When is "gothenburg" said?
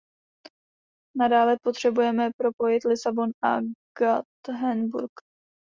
3.99-5.11